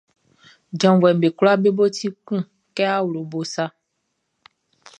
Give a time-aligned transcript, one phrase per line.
[0.79, 2.41] Janvuɛʼm be kwlaa be bo ti kun
[2.75, 3.65] kɛ awlobo sa.